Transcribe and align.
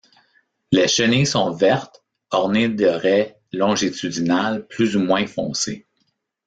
Les 0.71 0.87
chenilles 0.87 1.27
sont 1.27 1.51
vertes 1.51 2.03
ornées 2.31 2.69
de 2.69 2.87
raie 2.87 3.37
longitudinales 3.53 4.65
plus 4.65 4.97
ou 4.97 4.99
moins 5.01 5.27
foncées. 5.27 5.85